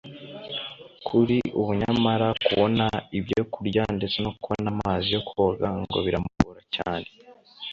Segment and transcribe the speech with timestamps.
[1.07, 2.85] Kuri ubu nyamara kubona
[3.19, 7.07] ibyo kurya ndetse no kubona amazi yo koga ngo biramugora cyane